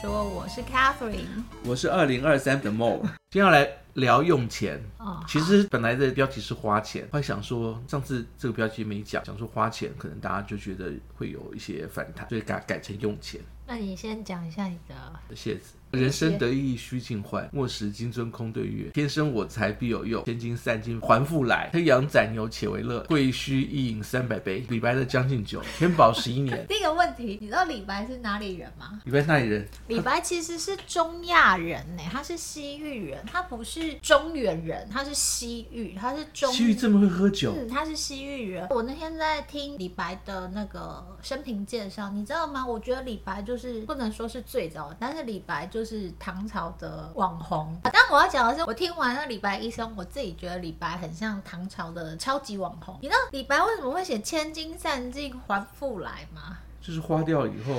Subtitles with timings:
[0.00, 3.00] 说，我是 Catherine，我是二零二三的 Mo，
[3.30, 4.78] 今天要来聊用钱。
[4.98, 13.40] 哦，其实本来的标题是花钱，后来想说上次这个标题没讲，讲说花钱，可能大家就觉得会有一些反弹，所以改改成用钱。
[13.66, 14.94] 那你先讲一下你的
[15.34, 15.74] 谢子。
[15.92, 18.90] 人生得意须尽欢，莫使金樽空对月。
[18.90, 21.70] 天生我材必有用，千金散尽还复来。
[21.72, 24.66] 黑羊宰牛且为乐，会须一饮三百杯。
[24.68, 26.64] 李白的《将进酒》，天宝十一年。
[26.68, 29.00] 第一个问题，你知道李白是哪里人吗？
[29.04, 29.66] 李白是哪里人？
[29.86, 36.52] 李白其实是中亚人呢，他是西域人，他不是中原人，他是西域，他是中。
[36.52, 37.54] 西域这么会喝酒？
[37.56, 38.66] 嗯，他是西域人。
[38.70, 42.66] 我那天在听李白的那个生平介绍，你知道吗？
[42.66, 43.55] 我觉得李白就是
[43.86, 46.66] 不能说是最早，但是李白就是唐朝。
[46.78, 52.98] 的网红，但我要讲的是，我听完那李白一生，我自己觉得李白很像唐朝的超级网红。
[53.00, 56.58] 你知道李白为什么会写“千金散尽还复来”吗？
[56.82, 57.72] 就是花掉以后。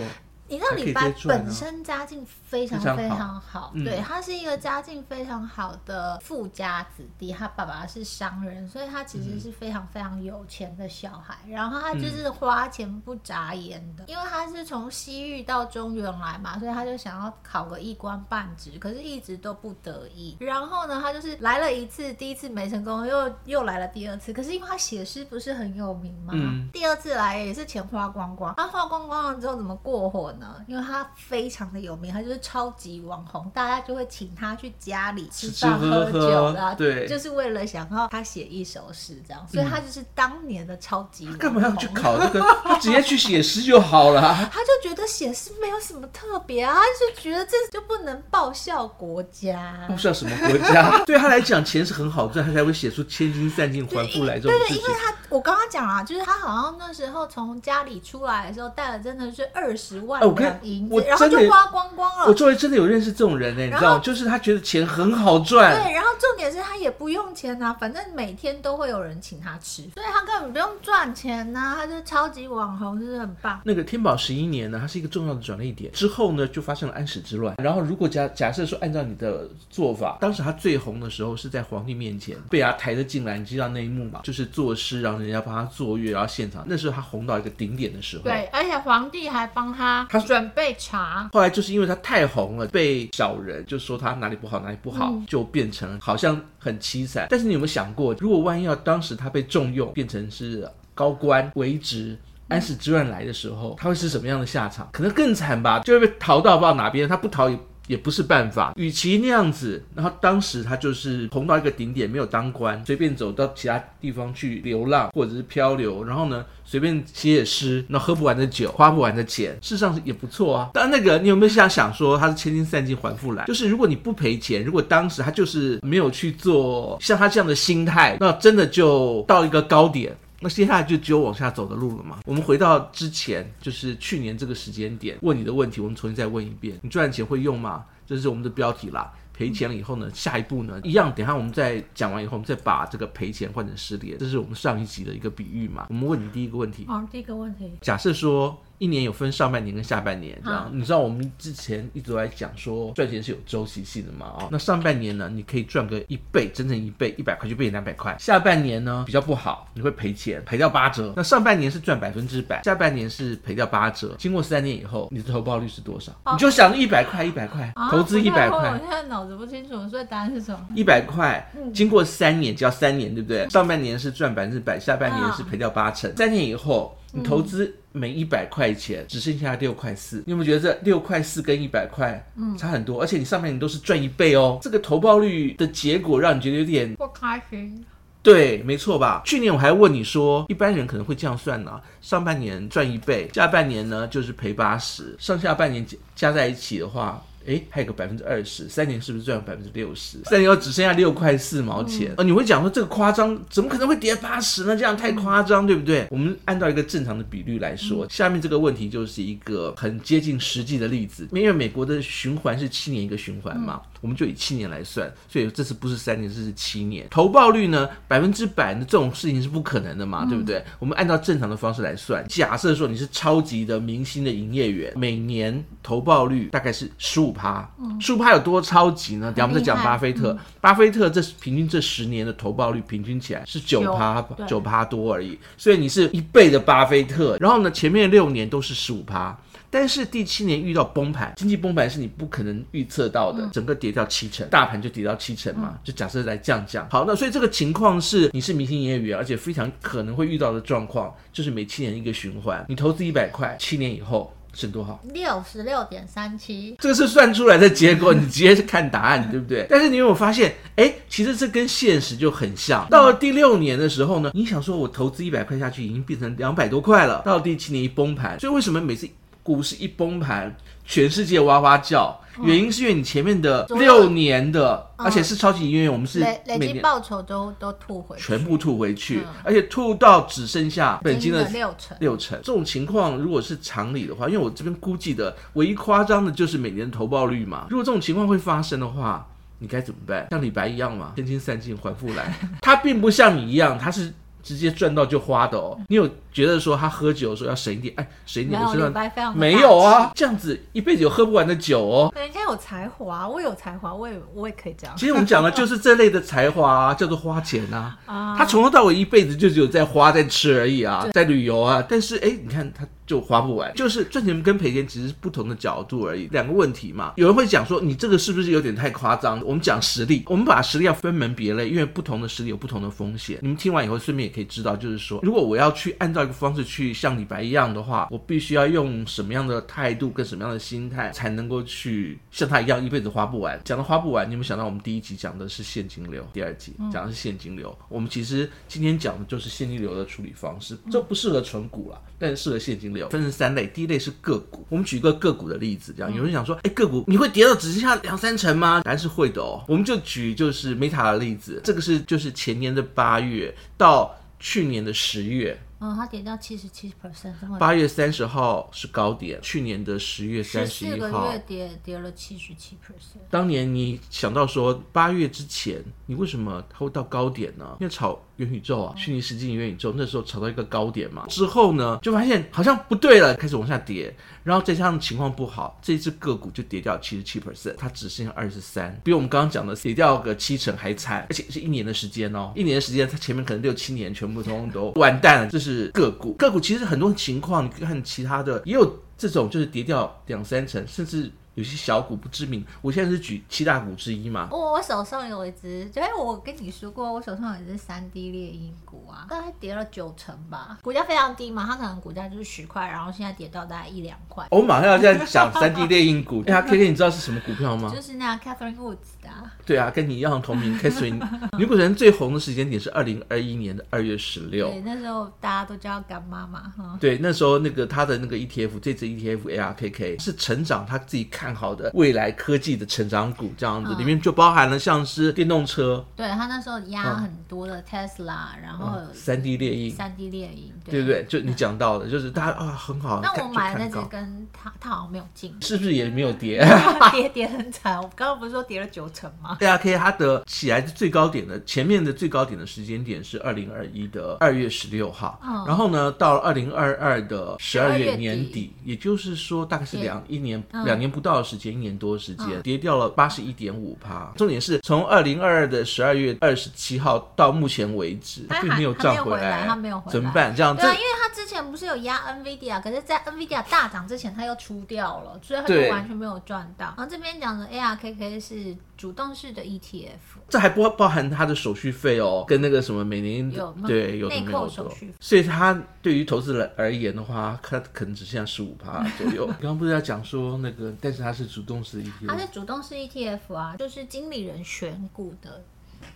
[0.49, 11.37] 你知道李白本身家境非常非常好，好对，他是一个家境非常好的富家子弟，他爸爸是商人，所以他其实是非常非常有钱的小孩。
[11.49, 20.37] 然后他就是花钱不眨眼的，因为他是从西域到中原来嘛，所以他就想要考个一官半职，可是一直都不得意。
[20.39, 24.31] 然后呢，他就是来了一次，第一次没成功，又又来了第二次。
[24.31, 26.33] 可是因为他写诗不是很有名嘛，
[26.71, 28.53] 第二次来也是钱花光光。
[28.55, 30.36] 他花光光了之后怎么过活？
[30.67, 41.39] 因为他非常的有名，他就是超级网红，大家就会请他去家里吃饭喝酒的，对，就是为了想要他写一首诗这样，所以他就是当年的超级网红。
[41.39, 42.41] 干嘛要去考这个？
[42.63, 44.21] 他直接去写诗就好了。
[44.51, 49.85] 他就觉得写诗没有什么特别啊，他就觉得这就不能报效国家。
[49.87, 50.97] 报效什么国家？
[51.05, 60.59] 对他来讲，钱是很好赚，他才会写出千金散尽还复来这种对，因为他我刚刚讲啊，就是他好像那时候从家里出来的时候带了真的是二十万两。
[60.89, 62.25] 我然后就花光光了。
[62.27, 65.81] 我周围真的有认识这种人呢，你知道，就是他觉得钱很好赚。
[65.83, 73.59] 对，然后重点是他也不用钱啊，反正每天都会有人请他吃，所以他根本不用赚钱呐，他就超级网红，就是很棒。
[73.63, 75.91] 那个天宝十一年呢，它是一个重要的转捩点。
[75.91, 77.55] 之后呢，就发生了安史之乱。
[77.61, 84.21] 然后如果假假设说按照你的做法，当时他最红的时候是在皇帝面前被他抬着进来，你知道那一幕吗？
[84.23, 88.23] 就是作诗，然后人家帮他作乐，然后现场那时候他红到一个顶点的时候。
[88.23, 91.29] 对，而且皇帝还帮他他准备查。
[91.31, 97.27] 后来就是因为他太红了，被小人就说他哪里不好哪里不好，嗯、就变成好像很凄惨。
[97.29, 102.17] 但是你有没有想过，如果万一要当时他被重用，变成是高官为职，
[102.47, 104.89] 安史之乱来的时候，他会是什么样的下场？
[104.91, 107.07] 可能更惨吧，就会被逃到不知道哪边。
[107.07, 107.59] 他不逃也。
[107.87, 120.69] 也不是办法，与其那样子，然后当时他就是红到一个顶点，没有当官，随便走到其他地方去流浪或者是漂流，然后呢，随便写写诗，那喝不完的酒，花不完的钱，事实上也不错啊。
[120.73, 123.45] 但那个你有没有想想说，他是千金散尽还复来？
[123.45, 130.15] 就是如果你不赔钱，如果当时他就是没有去做像他这样的心态，那真的就到一个高点。
[130.39, 132.19] 那接下来就只有往下走的路了嘛。
[132.25, 137.85] 我们回到之前，就是去年这个时间点问你的问题，我们重新再问一遍：你赚钱会用吗？
[138.05, 139.13] 这是我们的标题啦。
[139.33, 144.17] 赔钱了以后呢，下一步呢，一样，等下我们再讲完以后，我们再把这个赔钱换成失联。
[144.17, 145.85] 这是我们上一集的一个比喻嘛。
[145.89, 146.85] 我们问你第一个问题。
[146.87, 147.71] 好，第一个问题。
[147.81, 148.59] 假设说。
[148.79, 154.27] 一年有分上半年跟下半年，这样你知道我们之前一直在讲说赚钱是有周期性的嘛？
[154.27, 158.15] 啊，那上半年呢，你可以赚个一倍，整整一倍，一百块就变两百块。
[158.19, 161.13] 下半年呢比较不好，你会赔钱，赔掉八折。
[161.15, 164.15] 那上半年是赚百分之百，下半年是赔掉八折。
[164.19, 166.11] 经过三年以后，你的投报率是多少？
[166.31, 168.69] 你就想一百块，一百块，投资一百块。
[168.69, 170.59] 我现在脑子不清楚，所以答案是什么？
[170.75, 173.49] 一百块，经过三年只要三年，对不对？
[173.49, 176.15] 上半年是赚百分之百，下半年是赔掉八成。
[176.15, 176.95] 三年以后。
[177.11, 182.23] 你投资每一百块钱只剩下六块四，你有没有觉得这六块四跟一百块
[182.57, 183.01] 差很多？
[183.01, 187.83] 而且你上半年都是赚一倍哦，这个投报率的结果让你觉得有点不开心。
[188.21, 189.21] 对，没错吧？
[189.25, 197.23] 去年我还问你说，一般人可能会这样算呢：上半年赚一倍，下半年呢就是赔八十，上下半年加在一起的话。
[197.47, 200.19] 哎，还有个百分之二十，三年是不是赚了百分之六十？
[200.25, 202.13] 三年后只剩下六块四毛钱。
[202.17, 204.75] 呃、嗯，你会讲说这个夸张，怎么可能会跌八十呢？
[204.75, 206.05] 这样太夸张，对不对？
[206.11, 211.27] 我们按照一个正常的比率来说，嗯、下面这个问题就是一个很接近实际的例子。
[211.31, 217.07] 因为美国的循环是七年一个循环嘛，嗯、我们就以七年来算，所以这次不是三年，这是七年。
[217.09, 220.61] 投报率呢，百分之百的这种事情是不可能的嘛，嗯、对不对？
[220.79, 227.37] 我们按照正常的方式来算，假设说你是超级的明星的营业员，每年投报率大概是十五。
[227.37, 229.27] 趴，十五趴有多超级呢？
[229.27, 230.31] 等下我们再讲巴菲特。
[230.31, 235.37] 嗯、巴菲特这平均这十年的投报率平均起来是九趴，九趴多而已。
[235.55, 237.37] 所以你是一倍的巴菲特。
[237.39, 239.37] 然后呢，前面六年都是十五趴，
[239.69, 246.87] 但是第七年遇到崩盘，经济崩盘是你不可能预测到的，嗯、整个跌掉七成，大盘就跌到七成嘛，嗯、就假设来降降。
[246.89, 254.33] 好，那所以这个情况是你是明星营业员，而且非常可能会遇到的状况，就是每七年一个循环，你投资一百块，七年以后。
[254.53, 254.99] 剩多少？
[255.13, 259.67] 六十六点三七，这个是算出来的结果，你直接是看答案，对不对？
[259.69, 262.87] 但是你有没有发现，哎，其实这跟现实就很像。
[262.89, 267.21] 到了第六年的时候呢，你想说我投资一百块下去，已经变成两百多块了。
[267.23, 269.07] 到了第七年一崩盘，所以为什么每次
[269.47, 270.53] 股市一崩盘，
[270.83, 272.19] 全世界哇哇叫？
[272.43, 281.97] 原因是因为你前面的六年的，而且是超级营业员，我们是累累积报酬都都吐回去，全部吐回去，而且吐到只剩下本金的六成。
[282.01, 287.67] 六成这种情况，如果是常理的话，因为我这边估计的唯一夸张的就是每年的投报率嘛。
[287.69, 289.25] 如果这种情况会发生的话，
[289.59, 290.27] 你该怎么办？
[290.29, 292.37] 像李白一样嘛，千金散尽还复来。
[292.61, 294.13] 他并不像你一样，他是
[294.43, 295.79] 直接赚到就花的哦。
[295.87, 296.07] 你有？
[296.37, 302.13] 觉得说他喝酒的时候要省一点，哎，省一点我身上没有啊，这样子一辈子有喝不完的酒哦。
[302.15, 304.95] 人家有才华，我有才华，我也我也可以这样。
[304.95, 307.97] 其实我们讲的就是这类的才华啊，叫做花钱啊。
[308.05, 311.83] 啊，他从头到尾一辈子就只有在花在吃而已啊，在旅游啊。
[311.89, 317.13] 但是哎，你看他就花不完，就是赚钱跟赔钱只是不同的角度而已，两个问题嘛。
[317.15, 319.41] 有人会讲说你这个是不是有点太夸张？
[319.43, 323.39] 我们讲实力，我们把实力要分门别类，因为不同的实力有不同的风险。
[323.41, 333.59] 你们听完以后顺便也可以知道，就是说如果我要去按照一个方式去像李白一样的话，我必须要用什么样的态度跟什么样的心态，才能够去像他一样一辈子花不完？
[333.63, 337.69] 讲到花不完，你有没有想到我们第一集讲的是现金流，第二集讲的是现金流。
[337.79, 343.07] 嗯、我们其实今天讲的就是现金流的处理方式，这不适合存股了，但是适合现金流。
[343.09, 344.65] 分成三类，第一类是个股。
[344.69, 348.81] 我们举一个个股的例子，这样有人想说，哎，个股你会跌到只剩下两三成吗？
[348.83, 349.63] 答案是会的哦。
[349.67, 355.57] 我们就举就是 Meta 的例子，这个是就是前年的八月到去年的十月。
[355.79, 363.19] 嗯，它跌到七十七 percent，八月三十号是高点，去年的十月三十一号，个月跌跌了七十七 percent。
[363.29, 367.77] 当年你想到说八月之前，你为什么它会到高点呢？
[367.79, 374.11] 因为炒元宇宙啊，虚拟实境元宇宙那时候炒到一个高点嘛，之后呢就发现好像不对了，开始往下跌，
[374.43, 385.67] 然后再加上情况不好，这一只个股就跌掉七十七 percent，它只剩下二十三，比我们刚刚讲的跌掉个七成还惨，而且是一年的时间哦，一年的时间，它前面可能六七年全部通通都完蛋了，这是。
[385.67, 391.29] 是个股，个股其实很多情况，你看其他的也有这种，就是跌掉两三成，甚至。
[391.57, 394.47] 有些小股不知名，我现在是举七大股之一嘛。
[394.51, 404.45] 我我手上有一只，就我跟你说过，我手上有一只三 D 猎鹰股啊，大概跌了九成吧，股价非常低嘛，它可能股价就是十块，然后现在跌到大概一两块。
[404.51, 407.91] 我马上要在讲三 D 猎鹰股，哎呀，K K，你知道是什么股票吗？
[407.91, 409.49] 就是那 Catherine Woods 的。
[409.65, 411.19] 对啊，跟你一样同名 Catherine。
[411.57, 414.69] 女股神最红的时间点是二零二一年的二月十六。
[414.69, 416.97] 对，那时候大家都叫干妈妈，哈。
[417.01, 422.27] 对，那时候那个他的那个 ETF，这只 ETF A R K K 是成长他自己看好的未来。
[422.37, 431.25] 科技的成长股这样子，里面就包含了像是电动车，对他那时候压很多的 Tesla，然后三 D 猎鹰，三 D 猎鹰，对不对？
[431.25, 433.21] 就你讲到的，就是大家啊很好。
[433.23, 436.63] 那我买的那只跟他，他好像没有进，是不是也没有跌？
[437.11, 437.97] 跌跌很惨。
[437.97, 439.57] 我刚刚不是说跌了九成吗？
[439.59, 439.97] 对啊，可以。
[439.97, 452.61] 它的起来的最高点的前面的最高点的时间点是二零二一的二月十六号，然后呢，到了二零二二的十二月年底，也就是说大概是两一年两年不到的时间，一年多的时间。
[452.61, 460.55] 跌掉了八十一点五趴，重点是从二零二二的十二月二十七号到目前为止，它并没有涨回来，它没有回来，怎么办？
[460.55, 466.93] 这样子，对，因为它之前不是有压 NVIDIA，可是，在 NVIDIA 大涨之前，它又出掉了，所以它就完全没有赚到。
[466.97, 479.45] 然后这边讲的 ARKK 是主动式的 ETF，这还不包含它的手续费哦，跟那个什么每年有对有内扣手续费，所以它对于投资人而言的话，它可能只剩下十五趴左右。
[479.61, 482.47] 刚刚不是要讲说那个，但是它是主动式 ETF 它是。
[482.47, 485.63] 主动式 ETF 啊，就是经理人选股的，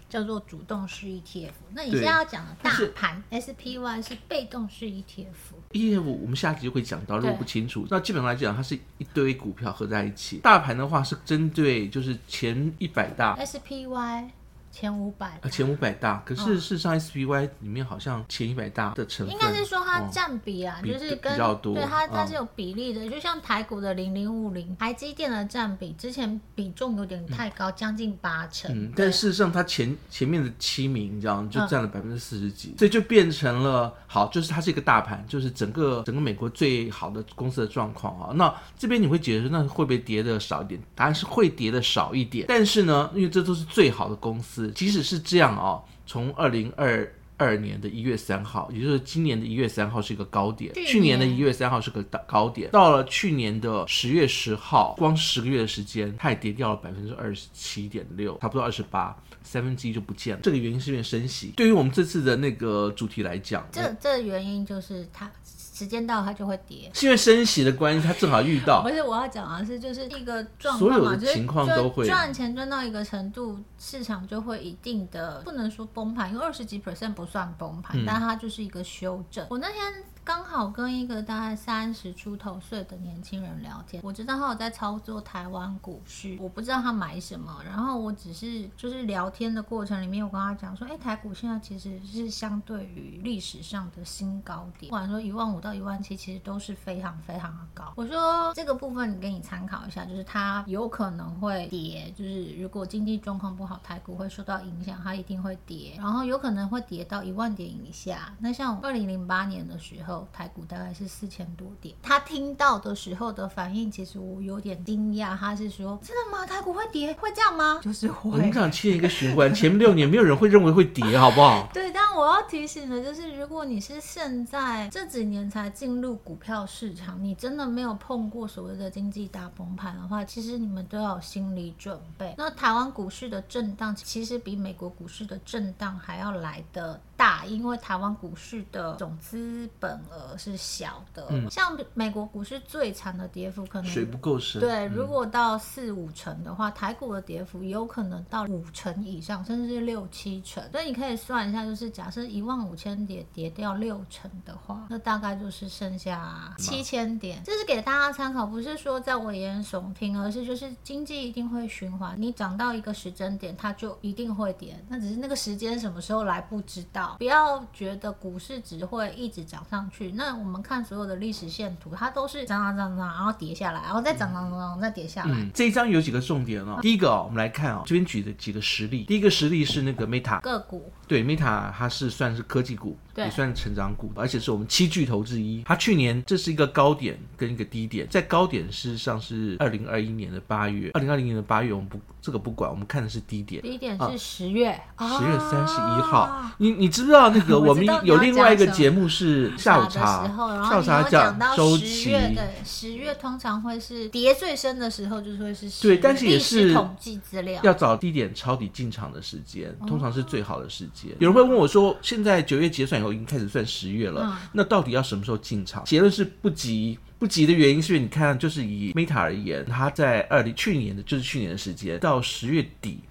[0.10, 1.52] 叫做主动式 ETF。
[1.74, 5.26] 那你现在要讲的大盘 SPY 是被动式 ETF。
[5.72, 10.38] ETF 我们下集就会讲到，如果不清楚，那基本上来讲，它是一堆股票合在一起。
[10.38, 14.30] 大盘的话是针对就是前一百大 SPY。
[14.72, 38.32] 前五百，啊，前五百大，可是事实上 SPY 里面好像前一百大的成分，应该是说它占比啊，就是跟比较多，对它它是有比例的，就像台股的零零五零，台积电的占比之前比重有点太高，将近八成，嗯，但事实上它前前面的七名这样就占了百分之四十几，所以就变成了好，就是它是一个大盘，就是整个整个美国最好的公司的状况啊。
[38.34, 40.82] 那这边你会觉得那会不会跌的少一点？
[40.96, 44.61] 答案是会跌的少一点，但是呢，因为这都是最好的公司。
[44.70, 60.42] 即使是这样哦，从二零二二年的一月三号，也就是今年的一月三号是一个高点，去年，的一月三号是个高点，到了去年的十月十号，光十个月的时间，它也跌掉了百分之二十七点六，差不多二十八，三分之一就不见了。
[60.44, 61.54] 这个原因是因为升息。
[61.56, 65.32] 对于我们这次的那个主题来讲，这这原因就是它。
[65.74, 68.84] 时间到它就会跌，是因为升息的关系，它正好遇到。
[68.84, 79.48] 不是我要讲的是，就是一个状况嘛，所有的情况都会赚钱赚到一个程度，市场就会一定的不能说崩盘，因为二十几 percent 不算崩盘，嗯，但它就是一个修正。
[79.50, 79.82] 我那天。
[80.24, 97.92] 刚好跟一个大概三十出头岁的年轻人聊天，我知道他有在操作台湾股市，我不知道他买什么，然后我只是就是聊天的过程里面，我跟他讲说，哎，台股现在其实是相对于历史上的新高点，不管说一万五到一万七，其实都是非常非常的高。
[97.96, 108.34] 我说这个部分你给你参考一下，就是它有可能会跌，就是如果经济状况不好，台股会受到影响，它一定会跌，然后有可能会跌到一万点以下。
[108.40, 110.28] 那像二零零八年的时候。
[110.34, 115.38] 台股大概是四千多点，他听到的时候的反应，其实我有点惊讶。
[115.38, 116.46] 他是说：“真的吗？
[116.46, 117.14] 台股会跌？
[117.14, 118.32] 会这样吗？”就是会。
[118.32, 121.68] 我们想切一个循环，前面六年没有人会认为会跌，好不好？
[121.74, 132.34] 对，但我要提醒的就是，如果你是现在这几年才进入股票市场，你真的没有碰过所谓的经济大崩盘的话，其实你们都要有心理准备。
[132.38, 137.00] 那台湾股市的震震荡，其实比美国股市的震荡还要来的
[137.42, 140.00] 大，因为台湾股市的总资本。
[140.12, 144.60] 额，是小的，嗯，像美国股市最惨的跌幅可能水不够深。
[144.60, 150.62] 对，如果到四五成的话，嗯，台股的跌幅有可能到五成以上，甚至是六七成。
[150.70, 157.42] 所以你可以算一下，就是假设一万五千点跌掉六成的话，那大概就是剩下七千点。
[157.46, 162.16] 这是给大家参考，不是说在危言耸听，而是就是经济一定会循环。
[162.18, 167.16] 你涨到一个时针点，它就一定会跌，那只是那个时间什么时候来不知道。
[167.20, 170.12] 不要要觉得股市只会一直涨上去。
[170.12, 175.50] 那我们看所有的历史线图，它都是涨涨涨涨，然后跌下来，然后再涨涨涨涨，再跌下来。
[175.54, 176.80] 这一张有几个重点哦。
[176.82, 179.06] 第一个哦，我们来看哦，这边举的几个实例。
[179.06, 182.98] 第一个实例是那个 Meta 个股，对，Meta 它是算是科技股。
[183.16, 185.64] 也算成长股，而且是我们七巨头之一。
[185.66, 193.62] 它去年这是一个高点跟一个低点，在高点事实上是二零二一年的八月，二零二零年的八月我们不这个不管，我们看的是低点。
[193.64, 196.22] 低点是十月，十、啊、月三十一号。
[196.22, 200.28] 啊、你你知不知道那个我们有另外一个节目是下午茶，
[200.70, 202.12] 下午茶讲周期。
[202.12, 211.12] 对，十月通常会是跌最深的时候，就是会是十对，但是也是统计资料要找低点抄底进场的时间，通常是最好的时间。
[211.18, 215.84] 有人会问我说，现在九月结算以后已经开始算十月了，嗯，那到底要什么时候进场？
[215.86, 223.02] 结论是不急，不急的原因是因为你看，就是以 Meta 而言，它在二零去年的，就是去年的时间到十月底。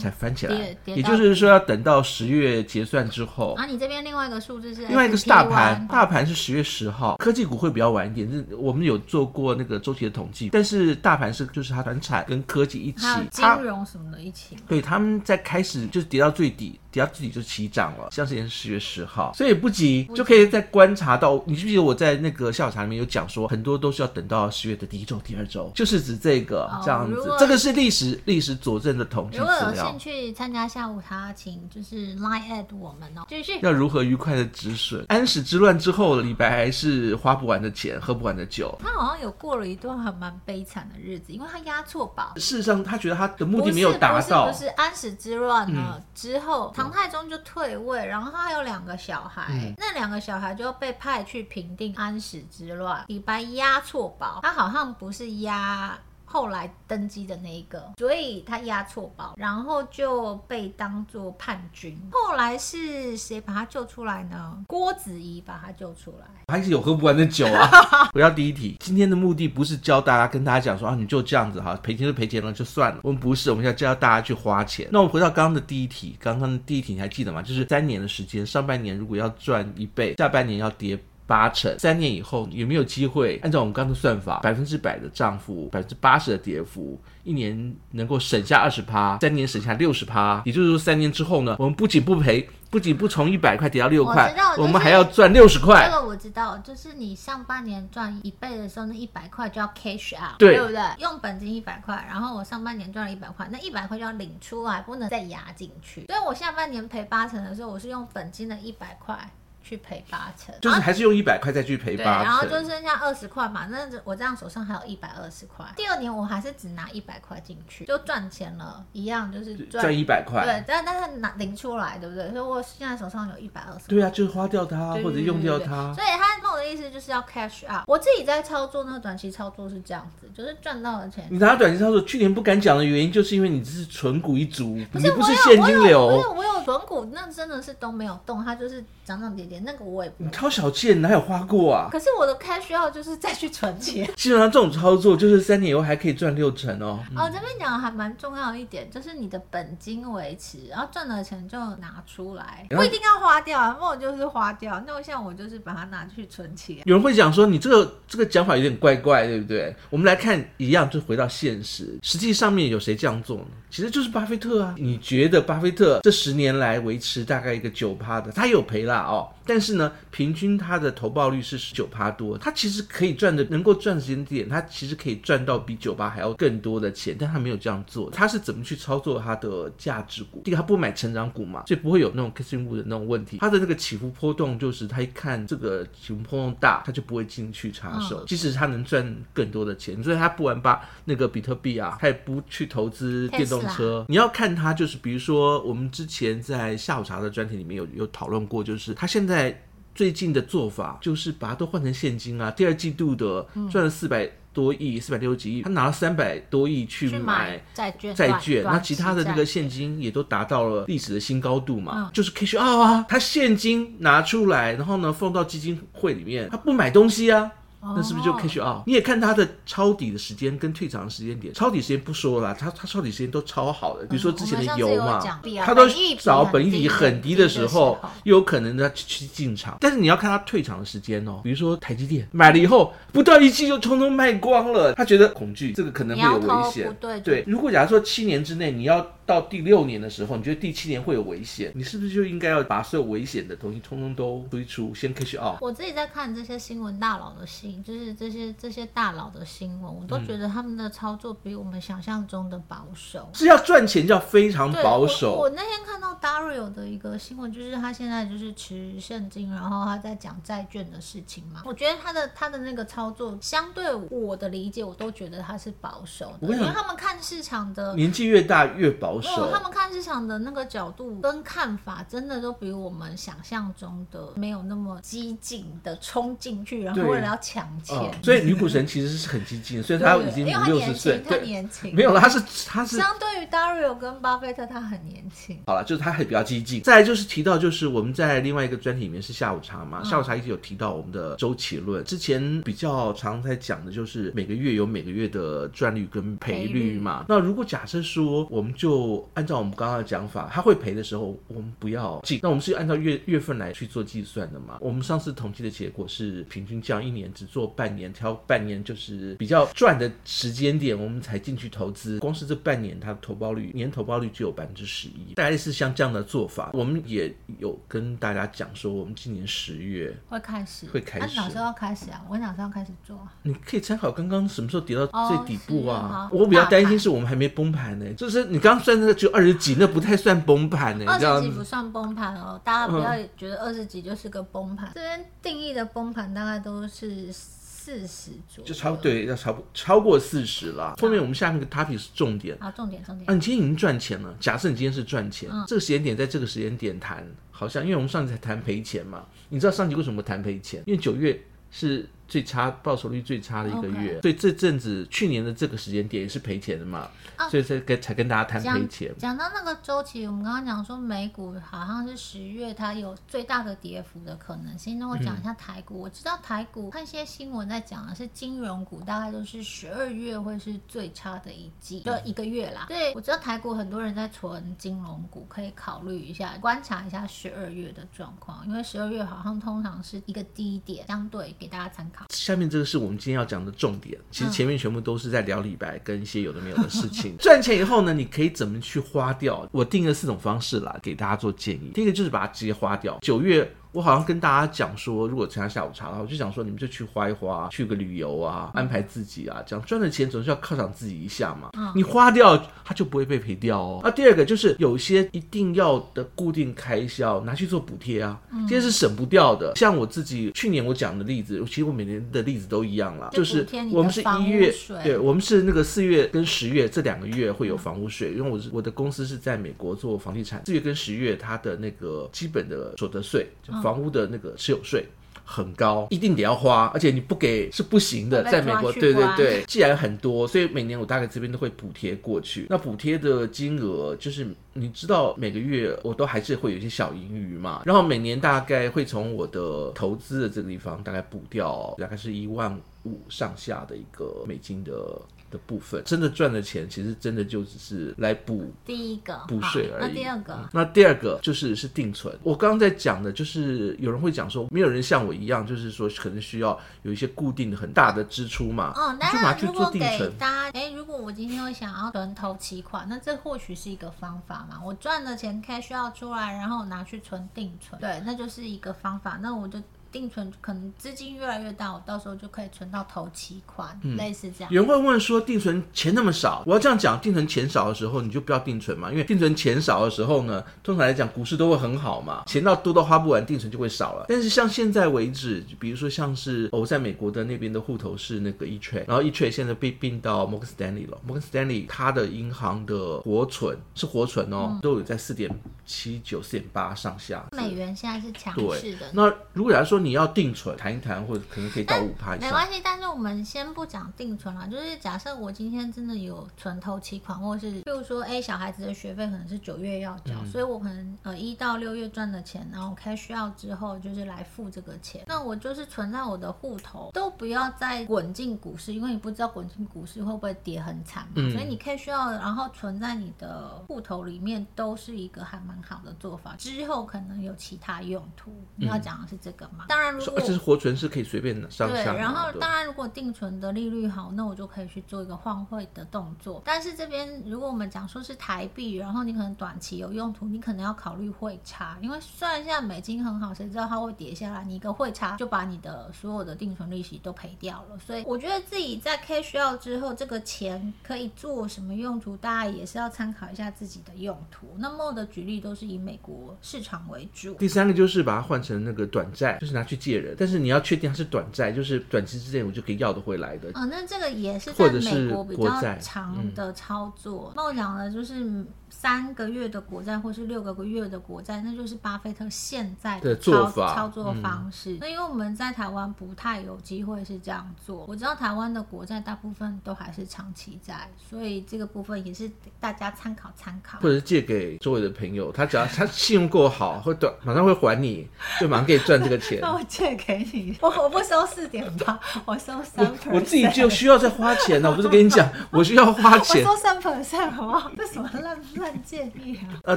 [0.00, 3.54] 才翻起来，也就是说要等到十月结算之后。
[3.54, 4.86] 啊，你这边另外一个数字是？
[4.86, 7.16] 另外一个是大盘，大盘是十月十号。
[7.16, 14.56] 科技股会比较晚一点，是我们有做过那个周期的统计，但是大盘是就是它传产跟科技一起，金融什么的一起。
[14.68, 21.42] 对，他们在开始就是跌到最底，跌到自己就起涨了，像是也是十月十号，所以不急，就可以再观察到。
[21.46, 27.34] 你记不记得我在那个下午茶里面有讲说，很多都是要等到十月的第一周、第二周，就是指这个、哦、这样子。
[27.38, 29.70] 这个是历史历史佐证的统计资料。
[29.70, 33.22] 有兴趣参加下午茶，请就是 line at 我们哦。
[33.26, 35.04] 继续要如何愉快的止损？
[35.08, 38.78] 安史之乱之后，李白还是花不完的钱，喝不完的酒。
[38.82, 42.32] 他好像有过了一段还蛮悲惨的日子，因为他押错宝。
[42.36, 44.46] 事实上，他觉得他的目的没有达到。
[44.46, 53.04] 不是，不是，不是安史之乱呢、嗯、之后，唐太宗就退位，然后他还有两个小孩，嗯、那两个小孩就被派去平定安史之乱。
[53.06, 55.96] 李白押错宝，他好像不是押。
[56.32, 61.94] 后来登基的那一个，所以他押错宝，然后就被当做叛军。
[62.10, 64.64] 后来是谁把他救出来呢？
[64.66, 66.26] 郭子仪把他救出来。
[66.48, 67.68] 还是有喝不完的酒啊！
[68.14, 73.00] 回到第一题，今天的目的不是教大家跟大家讲说啊，你就这样子哈，赔钱就赔钱了就算了。
[73.02, 74.88] 我们不是，我们要教大家去花钱。
[74.90, 77.42] 那我们回到刚刚的第一题，刚刚的第一题你还记得吗？
[77.42, 80.98] 就是三年的时间，上半年如果要赚一倍，下半年要跌。
[81.32, 83.40] 八成，三年以后有没有机会？
[83.42, 90.42] 按照我们刚刚的算法，百分之百的涨幅，百分之八十的跌幅，一年能够省下二十趴，三年省下六十趴。
[90.44, 95.88] 也就是说，三年之后呢，我们不仅不赔，不仅不从一百块跌到六块，我，我们还要赚六十块。
[95.88, 100.82] 这个我知道，就是你上半年赚一倍的时候，那一百块就要 cash out，对，对不对？
[100.98, 106.04] 用本金一百块，然后我上半年赚了一百块，那一百块就要领出来，不能再压进去。
[106.08, 109.18] 所以我下半年赔八成的时候，我是用本金的一百块。
[109.62, 113.66] 去赔八成，就是还是用一百块再去赔八成，然后就剩下二十块嘛。
[113.70, 120.42] 那我这样手上还有一百二十块，第二年我还是只拿一百块进去，就赚钱了，一样就是赚一百块。
[120.44, 122.28] 对，但但是拿领出来，对不对？
[122.30, 123.86] 所以我现在手上有一百二十。
[123.86, 125.94] 对啊，就是花掉它或者用掉它。
[125.94, 127.84] 所以他跟我的意思就是要 cash out。
[127.86, 131.26] 我自己在操作那个短期操作是这样子，就是赚到了钱。
[131.30, 136.06] 你拿短期操作，去年不敢讲的原因，就是因为你是存股一族，不是你不是现金流。
[136.06, 139.60] 我有我有存股，那真的是都没有动，它就是涨涨跌跌。
[139.64, 140.24] 那个我也不。
[140.24, 141.88] 你超小气，哪有花过啊？
[141.90, 144.08] 可是我的 cash out 就是再去存钱。
[144.16, 147.00] 基本上这种操作就是三年以后还可以赚六成哦。
[147.10, 153.76] 嗯、哦，这边讲的还蛮重要一点，就是你的本金维持，然后赚的钱就拿出来，不一定要花掉啊。
[153.80, 156.51] 那我就是花掉，那我像我就是把它拿去存
[156.84, 159.74] 有人会讲说你这个这个讲法有点怪怪，对不对？
[159.90, 163.46] 我们来看一样，就回到现实，实际上面有谁这样做呢？
[163.70, 164.74] 其实就是巴菲特啊。
[164.78, 169.28] 你觉得巴菲特这十年来维持大概一个九趴的，他有赔啦哦。
[169.44, 178.08] 但是呢，平均他的投报率是十九趴多，他其实可以赚的，能够赚时间点，他其实可以赚到比九趴还要更多的钱，但他没有这样做。
[178.10, 180.42] 他是怎么去操作他的价值股？
[180.44, 183.38] 第一个，他不买成长股嘛，所以不会有那种 kissing booth 的那种问题。
[183.38, 190.00] 他的那个起伏波动，就是他一看这个起伏波动大，他就不会进去插手，即使他能赚更多的钱。
[190.04, 194.04] 所以他不玩吧那个比特币啊，他也不去投资电动车。
[194.08, 199.32] 你要看他，就是比如说我们之前在下午茶的专题里面有有讨论过，就是他现在。
[199.32, 199.58] 在
[199.94, 202.50] 最近的做法就是把它都换成现金啊。
[202.50, 208.62] 第二季度的赚了四百多亿，四百六十几亿，他拿了三百多亿去买债券，债券。
[208.64, 217.50] 那其他的那个现金也都达到了历史的新高度嘛，就是 cash out 啊，他现金拿出来，然后呢放到基金会里面，他不买东西啊。
[217.82, 218.82] 那是不是就 cash out？
[218.86, 224.06] 你也看他的抄底的时间跟退场的时间点，抄底时间不说了，他他抄底时间都超好的。
[224.06, 225.20] 比如说之前的油嘛，
[225.64, 225.88] 他都
[226.20, 229.76] 找本益比很低的时候，又有可能的去进场。
[229.80, 231.40] 但是你要看他退场的时间哦。
[231.42, 236.96] 比如说台积电买了以后，不到一季就通通卖光了，他觉得恐惧，这个可能会有危险。
[237.00, 239.04] 对对，如果假如说七年之内你要。
[239.24, 241.72] 到第六年的时候，你觉得第七年会有危险？
[241.74, 245.60] 你是不是就应该要把所有危险的东西通通都推出，先 cash out？
[245.60, 253.28] 我自己在看这些新闻大佬的新，就是这些这些大佬的新闻，我都觉得他们的操作比我们想象中的保守。
[253.32, 255.32] 是要赚钱叫非常保守。
[255.32, 261.62] 我，我那天看到 Dario 的一个新闻，就是他现在就是持现金，然后他在讲债券的事情嘛。
[261.64, 269.28] 我觉得他的他的那个操作，相对我的理解，我都觉得他是保守的，因为他们看市场的年纪越大越保守。
[269.28, 277.96] 哦，他们看市场的那个角度跟看法，真的都比我们想象中的没有那么激进的冲进去，然后为了要抢钱。
[277.96, 285.58] 哦，所以女股神其实是很激进，所以她已经五六十岁，她年轻，没有了，她是她是相对于 Dario 跟巴菲特，她很年轻。
[285.66, 286.80] 好了，就是她还比较激进。
[286.82, 297.24] 再来就是提到，就是我们在另外一个专题里面是下午茶嘛，下午茶一直有提到我们的周期论，之前比较常在讲的就是每个月有每个月的赚率跟赔率嘛。
[297.28, 299.01] 那如果假设说，我们就
[299.34, 302.40] 按照我们刚刚的讲法，他会赔的时候，我们不要进。
[302.42, 304.78] 那我们是按照月月份来去做计算的嘛？
[304.80, 312.18] 我们上次统计的结果是平均这样一年只做半年，挑半年就是比较赚的时间点，我们才进去投资。
[312.18, 316.70] 光是这半年，它的投报率年投报率就有百分之十一，大概是像这样的做法。
[316.72, 321.36] 我们也有跟大家讲说，我们今年十月会开始，会开始。
[321.36, 322.24] 哪时候要开始啊？
[322.28, 323.18] 我哪时候要开始做？
[323.42, 326.28] 你可以参考刚刚什么时候跌到最底部啊？
[326.30, 331.04] 哦、我比较担心是我们还没崩盘呢，就是你刚刚算那个就二十几，那不太算崩盘呢。
[331.06, 334.88] 二十几不算崩盘哦，大家不要觉得二十几就是个崩盘。
[334.88, 340.94] 嗯、这边定义的崩盘大概都是四十左右，就超对，要超超过四十了。
[341.00, 343.28] 后面我们下面的 topic 是重点啊，重点重点。
[343.28, 344.34] 啊，你今天已经赚钱了。
[344.38, 349.24] 假设你今天是赚钱，嗯、这个时间点在这个时间点谈，好像因为我们上次才谈赔钱嘛。
[349.48, 350.82] 你知道上集为什么谈赔钱？
[350.86, 352.08] 因为九月是。
[352.32, 359.14] 最差报酬率最差的一个月，所以.这阵子去年的这个时间点也是赔钱的嘛，啊、所以才跟才跟大家谈赔钱。
[359.18, 364.98] 讲到那个周期，我们刚刚讲说美股好像是十月它有最大的跌幅的可能性。
[364.98, 372.86] 那我讲一下台股，嗯、我知道台股看一些新闻在讲的是金融股，大概都是十二月会是最差的一季，就一个月啦。
[372.88, 382.21] 对，我知道台股很多人在存金融股，可以考虑一下，观察一下十二月的状况，因为十二月好像通常是一个低点，相对给大家参考。
[382.30, 384.18] 下面这个是我们今天要讲的重点。
[384.30, 387.34] 其实前面全部都是在聊李白跟一些有的没有的事情。
[387.40, 389.68] 赚钱以后呢，你可以怎么去花掉？
[389.72, 391.90] 我定了四种方式啦给大家做建议。
[391.94, 393.18] 第一个就是把它直接花掉。
[393.22, 401.70] 九月我好像跟大家讲说，如果参加下午茶的话，我就想说，你们就去花一花，去个旅游啊，安排自己啊，这样赚的钱总是要犒赏自己一下嘛。
[401.76, 404.00] 嗯、你花掉，它就不会被赔掉哦。
[404.02, 409.74] 那第二个就是有些一定要的固定开销拿去做补贴啊，这些是省不掉的。
[409.76, 414.74] 像我自己去年我讲的例子，其实我每年的例子都一样啦，就是我们是一月，
[415.04, 423.46] 对，我们是那个四月跟十月这两个月会有房屋税，因为我是我的公司是在美国做房地产，四月跟十月它的那个基本的所得税。
[423.82, 425.04] 房屋的那个持有税
[425.44, 428.42] 很高，一定得要花，而且你不给是不行的。
[428.44, 432.66] 在美国，对对对，既然很多，所以每年我大概这边都会补贴过去。
[432.70, 437.82] 那补贴的金额就是你知道，每个月我都还是会有一些小盈余嘛。
[437.84, 445.20] 然后每年大概会从我的投资的这个地方大概补掉，大概是一万五上下的一个美金的。
[445.52, 450.08] 的部分真的赚的钱，其实真的就只是来补第一个补税而已。
[450.08, 452.36] 那第二个，嗯、那第二个就是是定存。
[452.42, 458.94] 我刚刚在讲的，就是有人会讲说，没有人像我一样，就是说可能需要有一些固定的很大的支出嘛。
[458.96, 460.00] 嗯，那如果给
[460.38, 464.80] 大家，哎，如果我今天会想要存头期款，那这或许是一个方法嘛。
[464.82, 469.38] 我赚的钱 cash 要出来，然后拿去存定存，对，那就是一个方法。
[469.42, 469.78] 那我就。
[470.12, 474.70] 定存可能资金越来越大，我到时候就可以存到头期款，嗯、类似这样。
[474.70, 484.26] 有人会问说，定存钱那么少，我要这样讲，定存钱少的时候你就不要定存嘛，因为定存钱少的时候呢，通常来讲股市都会很好嘛，钱到多到花不完，定存就会少了。
[484.28, 495.50] 但是像现在为止，比如说像是我在美国的那边的户头是那个 E-Trade，然后 E-Trade 现在被并到 Morgan Stanley 了，Morgan Stanley 它的银行的活存是活存哦，嗯、都有在四点
[495.84, 497.44] 七九、四点八上下。
[497.52, 499.10] 美元现在是强势的。
[499.12, 502.48] 那如果来说你要定存，谈一谈，或者可能可以到五趴以上。
[502.48, 515.24] 没关系，但是我们先不讲定存了，就是假设我今天真的有存头期款，或者是譬如说，哎，小孩子的学费可能是九月要交，嗯、所以我可能呃一到六月赚的钱，然后开需要之后就是来付这个钱。
[515.26, 521.32] 那我就是存在我的户头，都不要再滚进股市，因为你不知道滚进股市会不会跌很惨嘛。
[521.36, 526.56] 嗯、所以你开需要，然后存在你的户头里面，都是一个还蛮好的做法。
[526.58, 529.84] 之后可能有其他用途，你要讲的是这个吗？
[529.84, 532.12] 嗯、当然，如果活存是可以随便的上下。
[532.12, 536.60] 对，然后当然，如果定存的利率好，那我就可以去做一个换汇的动作。
[536.64, 544.64] 但是这边如果我们讲说是台币，然后你可能短期有用途，你可能要考虑汇差，因为虽然现在美金很好，谁知道它会跌下来？
[544.64, 547.98] 你一个汇差就把你的所有的定存利息都赔掉了。
[547.98, 554.66] 所以我觉得自己在 cash out 之后，这个钱可以做什么用途，大家也是要参考一下自己的用途。
[554.78, 557.54] 那么我的举例都是以美国市场为主。
[557.54, 560.62] 第三个就是把它换成那个短债，就是拿去借人，但是。
[560.62, 563.68] 你要确定它是短债，就是短期之内我就可以要得回来的。
[563.74, 567.52] 哦，那这个也是在美国比较长的操作。
[567.56, 568.64] 那我讲的就是。
[568.94, 574.98] 三个月的国债，或是六个月的国债，那就是巴菲特现在的操操作方式。
[575.00, 578.04] 那、嗯、因为我们在台湾不太有机会是这样做。
[578.06, 583.98] 我知道台湾的国债大部分都还是长期债，所以这个部分也是大家参考参考。
[583.98, 588.28] 或者是借给周围的朋友，他只要他 信用够好，会短马上会还你，
[588.60, 589.58] 就马上可以赚这个钱。
[589.62, 593.10] 那我借给你，我我不收四点八，我收三。
[593.32, 596.62] 我自己就需要再花钱呢，我不是跟你讲，我需要花钱。
[596.66, 597.90] 我收三 percent 好不好？
[597.96, 598.60] 这什么烂
[599.04, 599.96] 建议啊， 呃，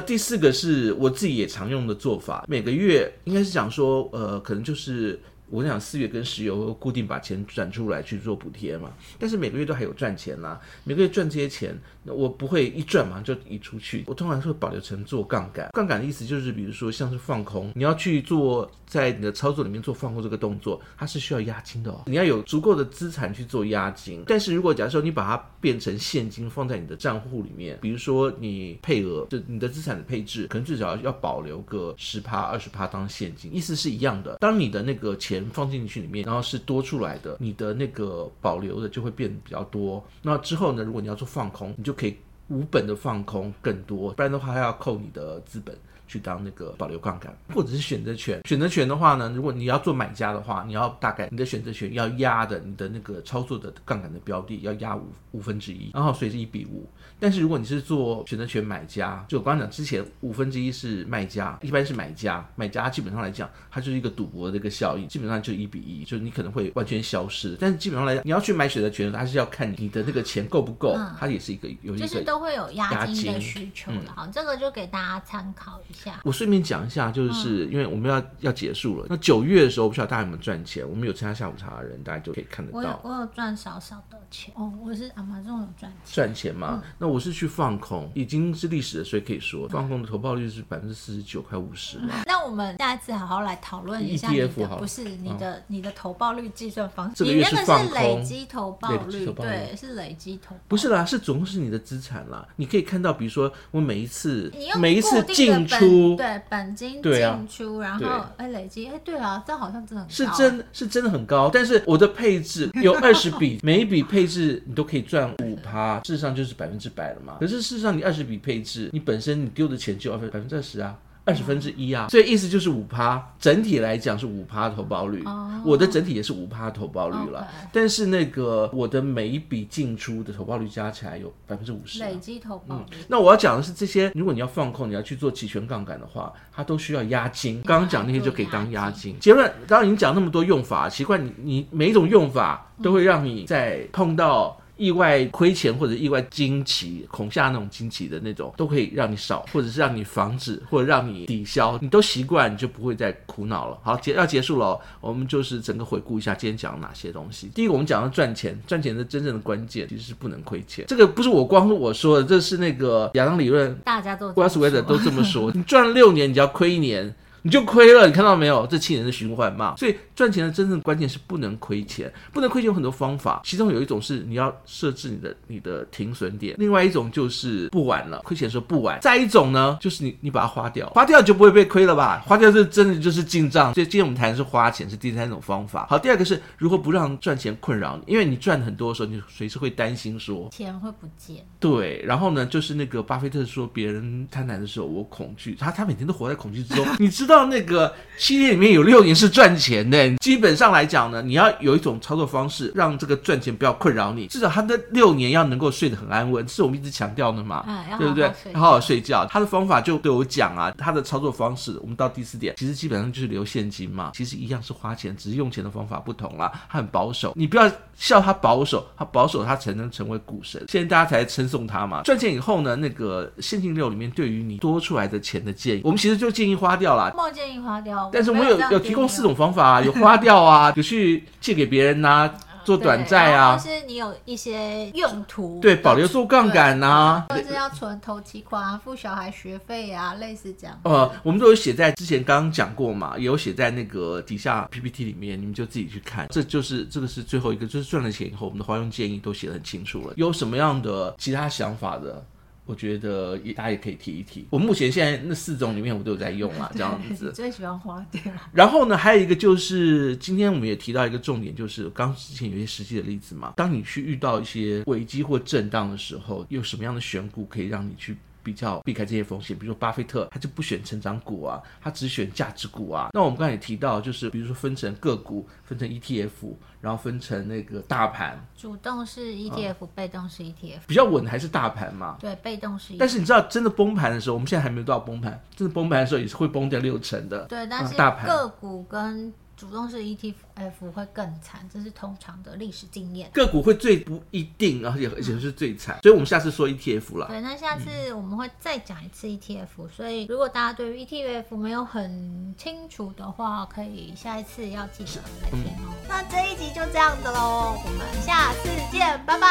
[0.00, 5.20] 第四个是我自己也常用的做法，每个月应该是讲说，呃，可能就是。
[5.48, 15.70] 我想四月跟十月我固定把钱转出来去做补贴嘛，但是每个月都还有赚钱啦，每个月赚这些钱，我不会一赚嘛就移出去，我通常会保留成做杠杆。
[15.72, 24.24] 杠杆的意思就是，比如说像是放空，你要去做在你的操作里面做放空这个动作，它是需要押金的哦，你要有足够的资产去做押金。
[24.26, 34.36] 但是如果假设说你把它变成现金放在你的账户里面，比如说你配额就你的资产的配置，可能至少要保留个十趴二十趴当现金，意思是一样的。
[34.40, 40.04] 当你的那个钱钱放进去里面，然后是多出来的，你的那个保留的就会变比较多。
[40.22, 42.16] 那之后呢，如果你要做放空，你就可以
[42.48, 45.76] 无本的放空更多，不然的话还要扣你的资本。
[46.06, 48.40] 去当那个保留杠杆，或者是选择权。
[48.44, 56.88] 选择权的话呢，如果你要做买家的话，你要大概你的选择权要压的，你的那个操作的杠杆的标的要压五五分之一，然后所以是一比五。
[57.18, 67.56] 但是如果你是做选择权买家，就我刚刚讲之前五分之一是卖家，一般是买家，买家基本上来讲，它就是一个赌博的一个效应，基本上就一比一，就是你可能会完全消失。
[67.58, 74.12] 但是基本上来讲，你要去买选择权，它是要看你的那个钱够不够，嗯、它也是一个有一个就是都会有押金的需求的。
[74.14, 75.95] 好、嗯，这个就给大家参考一下。
[76.24, 79.06] 我顺便讲一下，就是因为我们要要结束了。
[79.08, 80.88] 那九月的时候，我不知道大家有没有赚钱？
[80.88, 82.78] 我们有参加下午茶的人，大家就可以看得到。
[82.78, 86.12] 我有我有赚少少的钱哦，我是 Amazon 有赚钱。
[86.12, 86.82] 赚钱嘛？
[86.98, 92.22] 那我是去放空，已经是历史了，所以可以说放空的投报率是百分之四十九，快五十了。
[92.26, 97.14] 那我们下一次好好来讨论一下你的，不是你的你的投报率计算方式。
[97.16, 100.56] 这个月是放空，累积投报率，对，是累积投。
[100.68, 102.46] 不是啦，是总共是你的资产啦。
[102.56, 105.76] 你可以看到，比如说我每一次每一次进出，
[106.16, 110.14] 对本金进出，然后哎累积，哎对啊，这好像真的很高。
[110.14, 111.50] 是真，是真的很高。
[111.52, 117.36] 但是我的配置有二十笔， 每一笔配置你都可以赚五趴，事实上就是百分之百了嘛。
[117.40, 120.96] 可是事实上，你二十笔配置，你本身你丢的钱就要百分之二十啊。
[121.26, 125.24] 二十分之一啊，所以意思就是五趴，整体来讲是五趴投报率。
[125.24, 131.98] Oh, 我的整体也是五趴投报率了.但是那个我的每一笔进出的投报率加起来有百分之五十。
[131.98, 132.84] 累积投报率。
[132.92, 137.60] 嗯，那我要讲的是这些，如果你要放空，你要去做期权杠杆的话，它都需要押金。
[137.62, 139.18] 刚刚讲那些就可以当押金。
[139.20, 144.56] 结论，刚刚已经讲那么多用法，奇怪，你你每一种用法都会让你在碰到。
[144.76, 153.78] 意外亏钱或者意外惊奇、恐吓那种惊奇的那种，都可以让你少，或者是让你防止，或者让你抵消，你都习惯，你就不会再苦恼了。
[153.82, 157.50] 好，结要结束了，我们就是整个回顾一下今天讲了哪些东西。
[157.54, 160.84] 第一个，我们讲到赚钱，赚钱的真正的关键其实是不能亏钱。
[160.88, 165.50] 这个不是我光我说的，这是那个亚当理论，大家都都这么说。
[165.52, 167.14] 你赚六年，你就要亏一年。
[167.46, 168.66] 你就亏了，你看到没有？
[168.66, 169.76] 这七年的循环嘛。
[169.76, 178.98] 所以赚钱的真正关键是不能亏钱，不能亏钱有很多方法，其中有一种是你要设置你的你的停损点，另外一种就是不玩了，亏钱的时候不玩。
[179.00, 182.20] 再一种呢，就是你你把它花掉，花掉就不会被亏了吧？
[182.26, 183.72] 花掉是真的就是进账。
[183.74, 185.86] 所以今天我们谈的是花钱，是第三种方法。
[185.88, 191.46] 好，第二个是如何不让赚钱困扰你，因为你赚很多的时候，你随时会担心说钱会不见。
[191.60, 195.54] 对，然后呢，就是那个巴菲特说别人贪婪的时候，我恐惧。
[195.54, 197.35] 他他每天都活在恐惧之中，你知道。
[197.36, 204.26] 到那个七年里面有六年是赚钱的，基本上来讲呢，你要有一种操作方式，让这个赚钱不要困扰你。
[204.28, 208.32] 至少他的六年要能够睡得很安稳，是我们一直强调的嘛，嗯、对不对？
[208.54, 209.26] 要好好睡觉。
[209.26, 216.50] 他的方法就对我讲啊，他的操作方式，我们到第四点，其实基本上就是留现金嘛，其实一样是花钱，只是用钱的方法不同啦。
[216.70, 220.64] 他很保守，你不要笑他保守，他保守他才能成为股神。
[220.68, 222.00] 现在大家才称颂他嘛。
[222.02, 227.12] 赚钱以后呢，那个现金流里面对于你多出来的钱的建议，我们其实就建议花掉了。
[227.28, 232.34] 不建议花掉，但是我们有有提供四种方法啊， 有花掉啊，有去借给别人呐、啊。
[232.66, 240.76] 做短债啊，但是你有一些用途，对，保留做杠杆呐，或者是要存投期款啊、付小孩学费啊，类似这样。
[240.82, 246.26] 呃，我们都有写在之前刚刚讲过嘛，也有写在那个底下 PPT 里面，你们就自己去看。
[246.28, 250.14] 这就是这个是最后一个，就是赚了钱以后，我们的花用建议都写得很清楚了。
[250.16, 252.20] 有什么样的其他想法的？
[252.66, 254.46] 我觉得也大家也可以提一提。
[254.50, 257.32] 我目前现在那四种里面，我都有在用啊，这样 子。
[257.32, 258.22] 最喜欢花店。
[258.52, 263.54] 然后呢，还有一个就是今天我们也提到一个重点，就是刚之前有一些实际的例子嘛。
[263.56, 269.58] 当你去遇到一些危机或震荡的时候，有什么样的选股可以让你去比较避开这些风险？
[269.58, 273.08] 比如说巴菲特，他就不选成长股啊，他只选价值股啊。
[273.12, 276.54] 那我们刚才也提到，就是比如说分成个股，分成 ETF。
[276.78, 282.16] 然后分成那个大盘，主动是 ETF，被动是 ETF，比较稳还是大盘嘛？
[282.20, 282.94] 对，被动是。
[282.96, 287.44] 但是你知道，真的崩盘的时候，我们现在还没有到崩盘，真的崩盘的时候也是会崩掉六成的。
[287.46, 293.30] 对，但是大盘个股跟主动式 ETF 会更惨，这是通常的历史经验。
[293.32, 297.26] 个股会最不一定，而且而且是最惨，所以我们下次说 ETF 了。
[297.28, 305.88] 对，那下次我们会再讲一次 ETF，所以如果大家对于 ETF 没有很清楚的话，可以下一次要记得来听哦。
[305.88, 309.48] 嗯、那这一集就这样子喽，我们下次见，拜拜，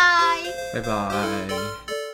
[0.73, 2.04] 拜拜。